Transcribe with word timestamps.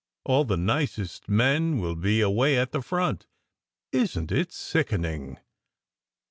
All 0.25 0.45
the 0.45 0.57
nicest 0.57 1.29
men 1.29 1.77
will 1.77 1.95
be 1.95 2.21
away 2.23 2.57
at 2.57 2.71
the 2.71 2.81
front. 2.81 3.27
Isn 3.91 4.25
t 4.25 4.39
it 4.39 4.51
sickening? 4.51 5.37